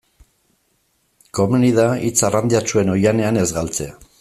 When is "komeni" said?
1.41-1.69